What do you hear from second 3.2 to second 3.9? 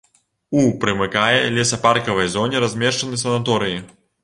санаторыі.